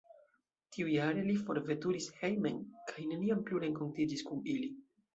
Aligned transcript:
Tiujare 0.77 1.25
li 1.27 1.35
forveturis 1.43 2.09
hejmen 2.23 2.59
kaj 2.95 3.07
neniam 3.13 3.47
plu 3.51 3.65
renkontiĝis 3.69 4.29
kun 4.33 4.47
ili. 4.59 4.77